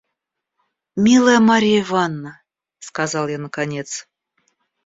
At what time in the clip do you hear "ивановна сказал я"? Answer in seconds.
1.81-3.37